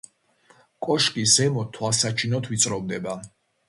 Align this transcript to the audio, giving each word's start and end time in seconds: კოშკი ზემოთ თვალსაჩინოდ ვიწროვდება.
კოშკი 0.85 1.27
ზემოთ 1.35 1.69
თვალსაჩინოდ 1.77 2.43
ვიწროვდება. 2.53 3.19